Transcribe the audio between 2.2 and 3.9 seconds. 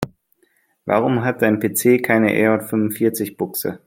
RJ-fünfundvierzig-Buchse?